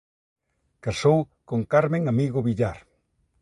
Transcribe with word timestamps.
Casou 0.85 1.19
con 1.49 1.59
Carmen 1.73 2.03
Amigo 2.13 2.39
Villar. 2.47 2.77